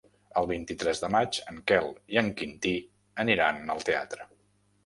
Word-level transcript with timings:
El 0.39 0.47
vint-i-tres 0.51 1.01
de 1.03 1.09
maig 1.15 1.37
en 1.51 1.59
Quel 1.71 1.91
i 2.15 2.21
en 2.23 2.31
Quintí 2.41 2.75
aniran 3.25 3.73
al 3.75 3.89
teatre. 3.93 4.31